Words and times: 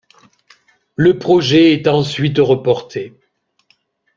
Le 0.95 1.19
projet 1.19 1.73
est 1.73 1.87
ensuite 1.87 2.39
reporté. 2.39 3.13